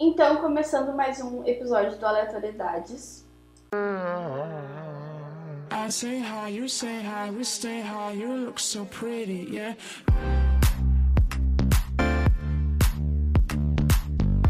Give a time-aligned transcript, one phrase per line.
[0.00, 3.26] Então, começando mais um episódio do Aleatoriedades.
[5.72, 9.76] I say hi, you say hi, we stay high, you look so pretty, yeah.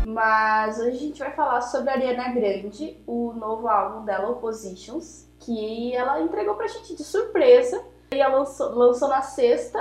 [0.06, 5.26] Mas hoje a gente vai falar sobre a Ariana Grande, o novo álbum dela, Oppositions,
[5.38, 7.82] que ela entregou pra gente de surpresa.
[8.12, 9.78] E ela lançou, lançou na sexta,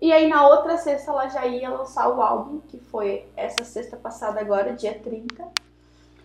[0.00, 3.96] e aí na outra sexta ela já ia lançar o álbum, que foi essa sexta
[3.96, 5.46] passada agora, dia 30.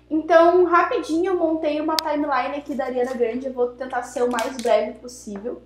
[0.09, 4.31] Então, rapidinho eu montei uma timeline aqui da Ariana Grande, eu vou tentar ser o
[4.31, 5.62] mais breve possível,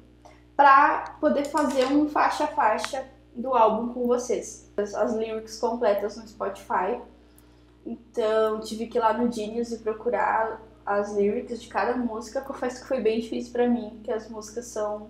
[0.56, 4.70] pra poder fazer um faixa a faixa do álbum com vocês.
[4.78, 7.00] As, lyrics completas no Spotify.
[7.86, 12.42] Então, tive que ir lá no Genius e procurar as lyrics de cada música.
[12.42, 15.10] Confesso que foi bem difícil pra mim, porque as músicas são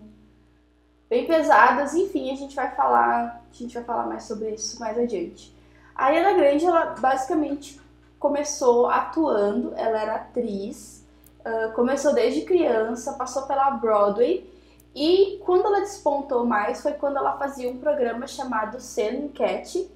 [1.10, 1.94] bem pesadas.
[1.94, 5.56] Enfim, a gente vai falar, a gente vai falar mais sobre isso mais adiante.
[5.96, 7.82] A Ariana Grande, ela basicamente
[8.20, 11.06] começou atuando, ela era atriz,
[11.40, 14.50] uh, começou desde criança, passou pela Broadway
[14.94, 19.90] e quando ela despontou mais foi quando ela fazia um programa chamado Sen Cat,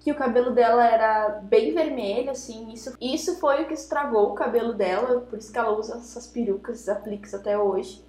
[0.00, 4.34] que o cabelo dela era bem vermelho, assim, isso, isso foi o que estragou o
[4.34, 8.05] cabelo dela, por isso que ela usa essas perucas, esses apliques até hoje,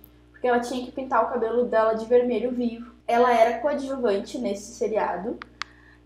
[0.47, 2.93] ela tinha que pintar o cabelo dela de vermelho vivo.
[3.07, 5.37] Ela era coadjuvante nesse seriado,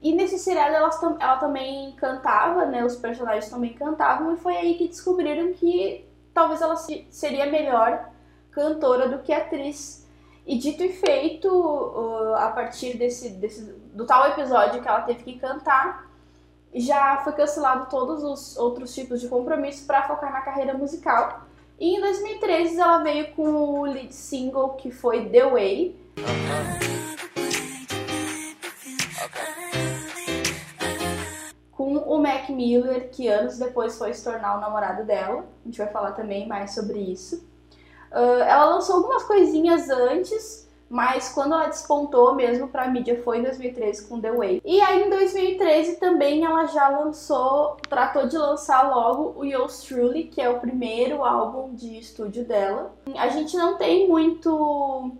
[0.01, 0.89] e nesse seriado ela,
[1.19, 2.83] ela também cantava, né?
[2.83, 8.09] Os personagens também cantavam, e foi aí que descobriram que talvez ela seria melhor
[8.51, 10.07] cantora do que atriz.
[10.45, 13.61] E dito e feito, a partir desse, desse,
[13.93, 16.09] do tal episódio que ela teve que cantar,
[16.73, 21.43] já foi cancelado todos os outros tipos de compromisso para focar na carreira musical.
[21.81, 25.99] E em 2013 ela veio com o lead single que foi The Way.
[31.71, 35.43] com o Mac Miller, que anos depois foi se tornar o namorado dela.
[35.63, 37.43] A gente vai falar também mais sobre isso.
[38.11, 43.43] Uh, ela lançou algumas coisinhas antes, mas quando ela despontou mesmo pra mídia foi em
[43.43, 44.61] 2013 com The Way.
[44.65, 50.25] E aí em 2013 também ela já lançou, tratou de lançar logo o Yours Truly,
[50.25, 52.93] que é o primeiro álbum de estúdio dela.
[53.15, 55.13] A gente não tem muito,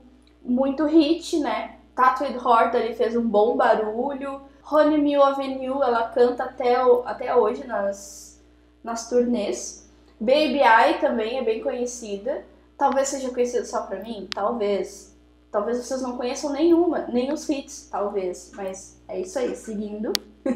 [0.43, 1.77] muito hit, né?
[1.95, 4.41] Tattooed Heart ele fez um bom barulho.
[4.69, 6.75] Honey Mill Avenue, ela canta até,
[7.05, 8.43] até hoje nas,
[8.83, 9.89] nas turnês.
[10.19, 12.43] Baby I também é bem conhecida.
[12.77, 15.11] Talvez seja conhecida só pra mim, talvez.
[15.51, 18.51] Talvez vocês não conheçam nenhuma, nem os hits, talvez.
[18.55, 20.13] Mas é isso aí, seguindo.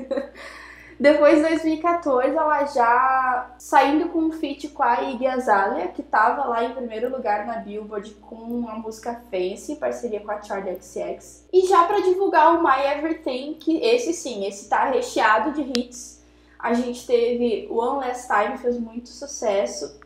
[0.97, 6.45] Depois, em 2014, ela já saindo com um feat com a Iggy Azalea, que estava
[6.45, 11.45] lá em primeiro lugar na Billboard com a música Fancy, parceria com a Charlie XX.
[11.51, 16.23] E já para divulgar o My Everything, que esse sim, esse tá recheado de hits.
[16.57, 19.99] A gente teve One Last Time, fez muito sucesso.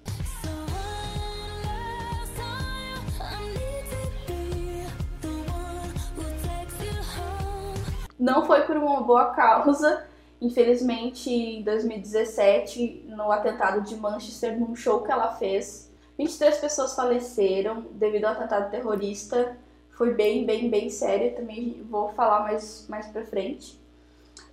[8.20, 10.06] Não foi por uma boa causa,
[10.42, 17.86] Infelizmente, em 2017, no atentado de Manchester, num show que ela fez, 23 pessoas faleceram
[17.92, 19.58] devido ao atentado terrorista.
[19.92, 21.36] Foi bem, bem, bem sério.
[21.36, 23.78] Também vou falar mais, mais pra frente.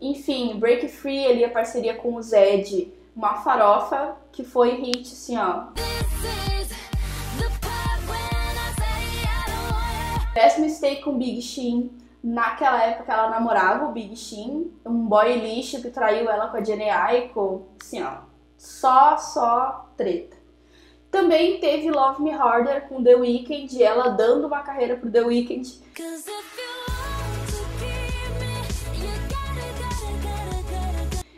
[0.01, 5.39] Enfim, Break Free, ali a parceria com o Zed, uma farofa que foi hit, assim,
[5.39, 5.69] ó.
[10.35, 15.81] Best Mistake com Big Shin Naquela época ela namorava o Big Shin, um boy lixo
[15.81, 18.15] que traiu ela com a Jenny Aiko, assim ó,
[18.59, 20.37] só, só treta.
[21.09, 25.81] Também teve Love Me Harder com The Weeknd, ela dando uma carreira pro The Weeknd.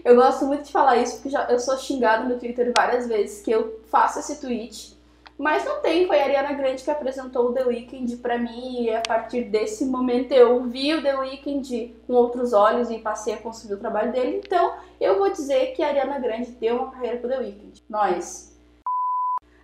[0.03, 3.43] Eu gosto muito de falar isso porque já, eu sou xingada no Twitter várias vezes
[3.43, 4.98] que eu faço esse tweet
[5.39, 8.91] mas não tem, foi a Ariana Grande que apresentou o The Weeknd para mim e
[8.95, 13.37] a partir desse momento eu vi o The Weeknd com outros olhos e passei a
[13.37, 14.43] consumir o trabalho dele.
[14.45, 17.85] Então eu vou dizer que a Ariana Grande deu uma carreira pro The Weeknd.
[17.89, 18.59] Nós.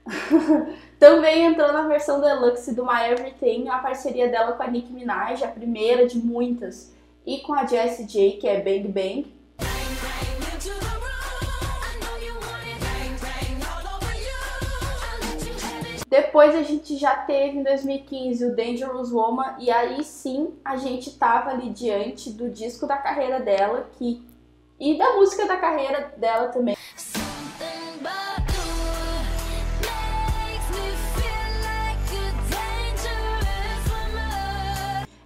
[0.97, 5.43] Também entrou na versão deluxe do My Everything a parceria dela com a Nicki Minaj,
[5.43, 6.95] a primeira de muitas,
[7.27, 9.35] e com a Jessie J, que é Bang Bang.
[16.15, 21.11] Depois a gente já teve em 2015 o Dangerous Woman e aí sim a gente
[21.19, 24.25] tava ali diante do disco da carreira dela que
[24.79, 26.77] e da música da carreira dela também.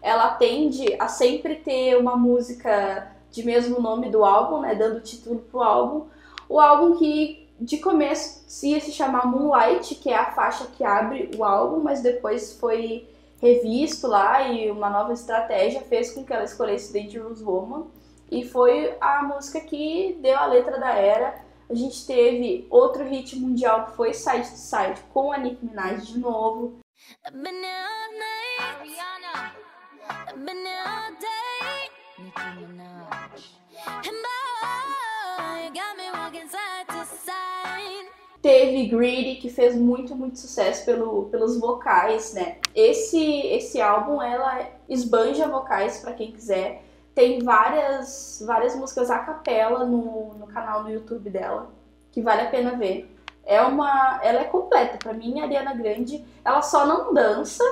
[0.00, 5.40] Ela tende a sempre ter uma música de mesmo nome do álbum, né, dando título
[5.50, 6.06] pro álbum,
[6.48, 11.30] O álbum que de começo ia se chamar Moonlight, que é a faixa que abre
[11.36, 13.08] o álbum, mas depois foi
[13.40, 17.86] revisto lá e uma nova estratégia fez com que ela escolhesse Dangerous Woman.
[18.30, 21.42] E foi a música que deu a letra da era.
[21.68, 26.06] A gente teve outro hit mundial que foi Side to Side com a Nicki Minaj
[26.06, 26.78] de novo.
[38.40, 42.58] Teve Greedy, que fez muito, muito sucesso pelo, pelos vocais, né?
[42.74, 46.84] Esse, esse álbum, ela esbanja vocais para quem quiser.
[47.14, 51.68] Tem várias, várias músicas a capela no, no canal no YouTube dela,
[52.12, 53.12] que vale a pena ver.
[53.44, 54.98] É uma, ela é completa.
[54.98, 57.64] Para mim, a Ariana Grande, ela só não dança,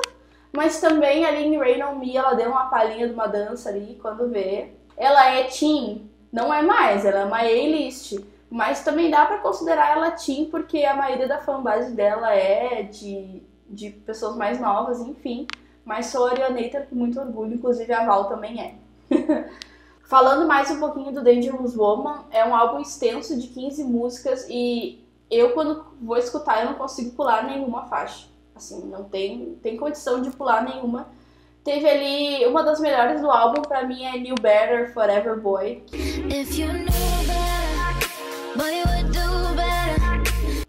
[0.53, 3.97] mas também ali em Rain On Me, ela deu uma palhinha de uma dança ali,
[4.03, 4.73] quando vê.
[4.97, 8.19] Ela é teen, não é mais, ela é uma A-list.
[8.51, 13.43] Mas também dá para considerar ela teen, porque a maioria da fanbase dela é de,
[13.69, 15.47] de pessoas mais novas, enfim.
[15.85, 18.75] Mas sou Arianator com muito orgulho, inclusive a Val também é.
[20.05, 25.05] Falando mais um pouquinho do Dangerous Woman, é um álbum extenso de 15 músicas e
[25.31, 28.29] eu, quando vou escutar, eu não consigo pular nenhuma faixa.
[28.55, 31.09] Assim, não tem, tem condição de pular nenhuma.
[31.65, 35.83] Teve ali, uma das melhores do álbum pra mim é New Better, Forever Boy.
[35.93, 37.46] You better,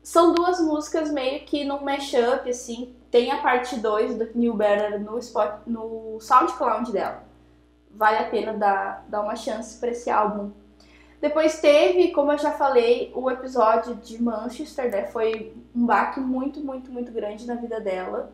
[0.04, 2.96] São duas músicas meio que num mashup, assim.
[3.12, 7.28] Tem a parte 2 do New Better no, spot, no SoundCloud dela
[7.98, 10.52] vale a pena dar, dar uma chance para esse álbum.
[11.20, 15.06] Depois teve, como eu já falei, o episódio de Manchester, né?
[15.08, 18.32] Foi um baque muito, muito, muito grande na vida dela.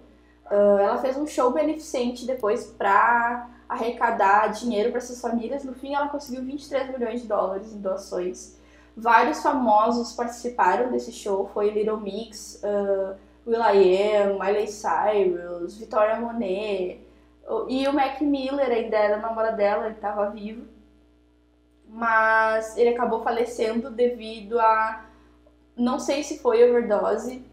[0.48, 5.64] Uh, ela fez um show beneficente depois para arrecadar dinheiro para suas famílias.
[5.64, 8.60] No fim, ela conseguiu 23 milhões de dólares em doações.
[8.96, 11.50] Vários famosos participaram desse show.
[11.54, 17.02] Foi Little Mix, uh, will.i.am, Miley Cyrus, Victoria Monet,
[17.68, 20.66] e o Mac Miller ainda era namorado dela, ele estava vivo.
[21.88, 25.06] Mas ele acabou falecendo devido a.
[25.76, 27.44] Não sei se foi overdose.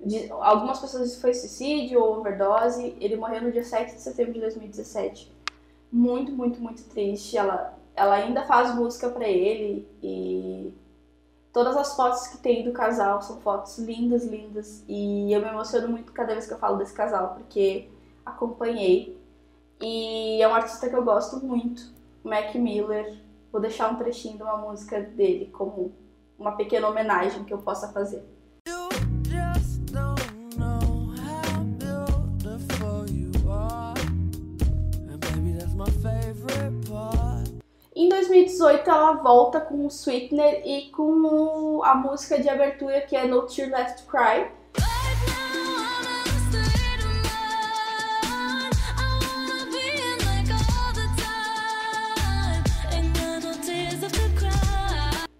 [0.00, 2.96] De, algumas pessoas dizem que foi suicídio ou overdose.
[3.00, 5.32] Ele morreu no dia 7 de setembro de 2017.
[5.90, 7.38] Muito, muito, muito triste.
[7.38, 10.72] Ela, ela ainda faz música para ele e
[11.52, 14.84] todas as fotos que tem do casal são fotos lindas, lindas.
[14.88, 17.88] E eu me emociono muito cada vez que eu falo desse casal, porque
[18.24, 19.18] acompanhei
[19.80, 21.82] e é um artista que eu gosto muito,
[22.22, 23.20] Mac Miller.
[23.50, 25.92] Vou deixar um trechinho de uma música dele como
[26.38, 28.24] uma pequena homenagem que eu possa fazer.
[38.58, 43.42] 2018 ela volta com o Sweetener e com a música de abertura que é No
[43.42, 44.50] Tear Left Cry,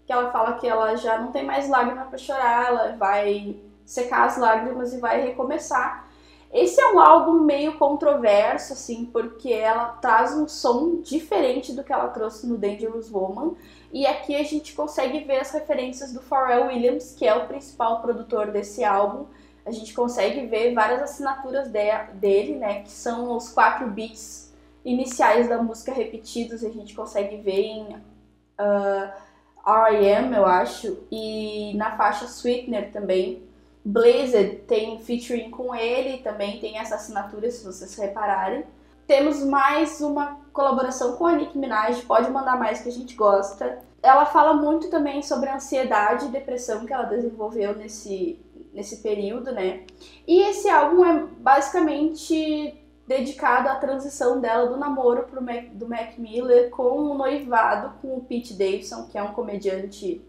[0.07, 4.27] que ela fala que ela já não tem mais lágrima para chorar, ela vai secar
[4.27, 6.08] as lágrimas e vai recomeçar.
[6.53, 11.93] Esse é um álbum meio controverso, assim, porque ela traz um som diferente do que
[11.93, 13.55] ela trouxe no Dangerous Woman.
[13.93, 18.01] E aqui a gente consegue ver as referências do Pharrell Williams, que é o principal
[18.01, 19.27] produtor desse álbum.
[19.67, 25.49] A gente consegue ver várias assinaturas de, dele, né, que são os quatro beats iniciais
[25.51, 26.65] da música repetidos.
[26.65, 29.13] A gente consegue ver em uh,
[29.67, 33.48] R.I.M., eu acho, e na faixa Sweetener também.
[33.89, 38.65] Blazed tem featuring com ele, também tem essa assinatura, se vocês repararem.
[39.07, 43.79] Temos mais uma colaboração com a Nicki Minaj, pode mandar mais que a gente gosta.
[44.03, 48.39] Ela fala muito também sobre a ansiedade e depressão que ela desenvolveu nesse,
[48.75, 49.85] nesse período, né?
[50.27, 56.19] E esse álbum é basicamente dedicado à transição dela do namoro pro Mac, do Mac
[56.19, 60.21] Miller com o um noivado com o Pete Davidson, que é um comediante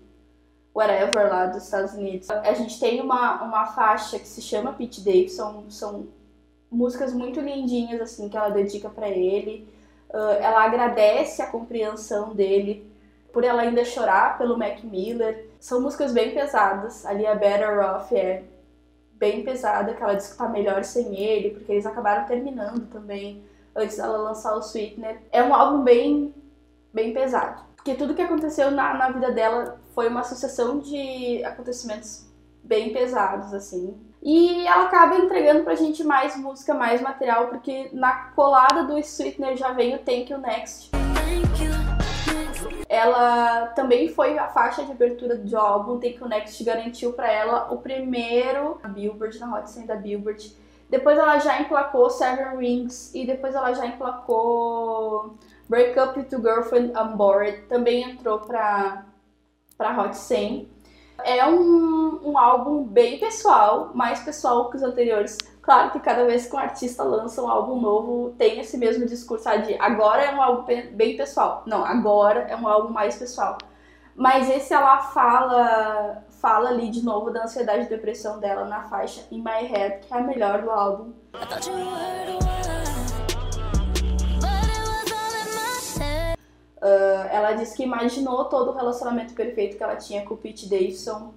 [0.80, 2.30] whatever lá dos Estados Unidos.
[2.30, 6.08] A gente tem uma, uma faixa que se chama Pete Davidson, são
[6.72, 9.68] músicas muito lindinhas assim que ela dedica para ele.
[10.10, 12.90] Uh, ela agradece a compreensão dele
[13.34, 15.48] por ela ainda chorar pelo Mac Miller.
[15.60, 17.06] São músicas bem pesadas.
[17.06, 18.44] Ali a Better Off é
[19.14, 23.44] bem pesada, que ela disse que tá melhor sem ele, porque eles acabaram terminando também
[23.76, 25.20] antes dela lançar o Sweetener.
[25.32, 26.34] É um álbum bem,
[26.94, 27.64] bem pesado.
[27.76, 32.28] Porque tudo que aconteceu na, na vida dela foi uma sucessão de acontecimentos
[32.64, 33.98] bem pesados, assim.
[34.22, 39.56] E ela acaba entregando pra gente mais música, mais material, porque na colada do Sweetener
[39.56, 40.92] já vem o Thank You Next.
[42.90, 47.72] Ela também foi a faixa de abertura do álbum, Take o Next garantiu para ela
[47.72, 50.56] o primeiro Billboard na Hot 100 da Billboard.
[50.90, 55.36] Depois ela já emplacou Seven Rings e depois ela já emplacou
[55.70, 59.06] Break Up Your Girlfriend On Board, também entrou para
[59.80, 60.70] para Hot 100.
[61.24, 65.38] É um, um álbum bem pessoal, mais pessoal que os anteriores.
[65.62, 69.48] Claro que cada vez que um artista lança um álbum novo, tem esse mesmo discurso
[69.48, 71.64] ah, de agora é um álbum bem pessoal.
[71.66, 73.58] Não, agora é um álbum mais pessoal.
[74.16, 79.26] Mas esse ela fala fala ali de novo da ansiedade e depressão dela na faixa
[79.32, 81.14] In My Head, que é a melhor do álbum.
[81.34, 82.89] Uh,
[87.50, 91.34] ela disse que imaginou todo o relacionamento perfeito que ela tinha com o Pete Davidson.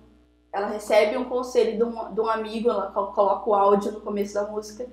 [0.52, 4.34] Ela recebe um conselho de um, de um amigo, ela coloca o áudio no começo
[4.34, 4.86] da música,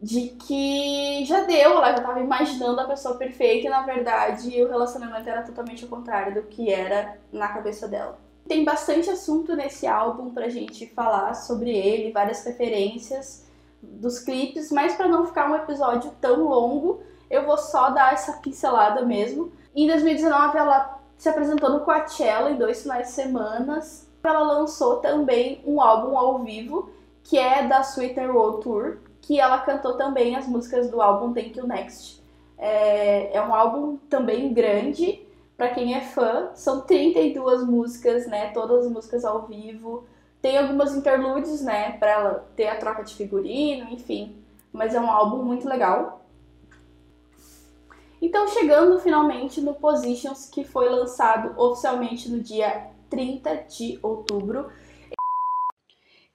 [0.00, 4.68] de que já deu, ela já estava imaginando a pessoa perfeita e na verdade o
[4.68, 8.18] relacionamento era totalmente o contrário do que era na cabeça dela.
[8.48, 13.46] Tem bastante assunto nesse álbum pra gente falar sobre ele, várias referências
[13.80, 18.34] dos clipes, mas para não ficar um episódio tão longo, eu vou só dar essa
[18.34, 19.52] pincelada mesmo.
[19.74, 23.80] Em 2019, ela se apresentou no Coachella em dois finais de semana.
[24.22, 26.90] Ela lançou também um álbum ao vivo,
[27.24, 31.58] que é da Sweeter Road Tour, que ela cantou também as músicas do álbum Thank
[31.58, 32.22] You Next.
[32.58, 35.26] É, é um álbum também grande,
[35.56, 36.50] para quem é fã.
[36.54, 38.50] São 32 músicas, né?
[38.52, 40.04] Todas as músicas ao vivo.
[40.40, 41.92] Tem algumas interludes, né?
[41.98, 44.36] Pra ela ter a troca de figurino, enfim.
[44.72, 46.21] Mas é um álbum muito legal.
[48.22, 54.70] Então, chegando finalmente no Positions, que foi lançado oficialmente no dia 30 de outubro.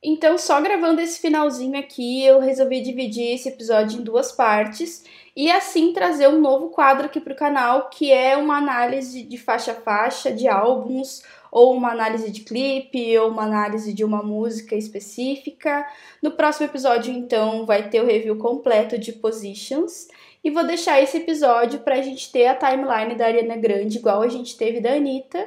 [0.04, 5.50] Então, só gravando esse finalzinho aqui, eu resolvi dividir esse episódio em duas partes e
[5.50, 9.72] assim trazer um novo quadro aqui para o canal, que é uma análise de faixa
[9.72, 14.76] a faixa de álbuns, ou uma análise de clipe, ou uma análise de uma música
[14.76, 15.88] específica.
[16.22, 20.08] No próximo episódio, então, vai ter o review completo de Positions.
[20.48, 24.22] E vou deixar esse episódio para a gente ter a timeline da Ariana Grande, igual
[24.22, 25.46] a gente teve da Anitta.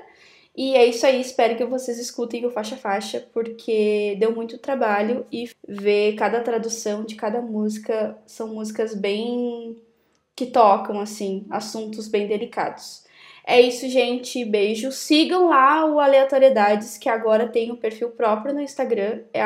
[0.54, 5.24] E é isso aí, espero que vocês escutem o faixa faixa, porque deu muito trabalho
[5.32, 9.74] e ver cada tradução de cada música são músicas bem
[10.36, 13.02] que tocam assim, assuntos bem delicados.
[13.46, 14.44] É isso, gente.
[14.44, 14.92] Beijo.
[14.92, 19.40] Sigam lá o Aleatoriedades, que agora tem um perfil próprio no Instagram, é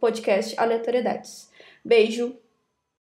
[0.00, 1.50] podcast aleatoriedades.
[1.84, 2.34] Beijo.